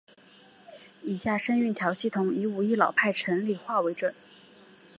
[1.03, 4.15] 以下声韵调系统以武义老派城里话为准。